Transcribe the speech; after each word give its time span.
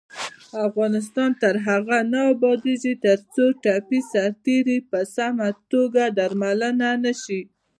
افغانستان 0.67 1.29
تر 1.41 1.55
هغو 1.67 1.99
نه 2.13 2.21
ابادیږي، 2.33 2.93
ترڅو 3.05 3.45
ټپي 3.63 3.99
سرتیري 4.11 4.77
په 4.91 4.99
سمه 5.15 5.49
توګه 5.71 6.03
درملنه 6.17 6.89
نشي. 7.03 7.41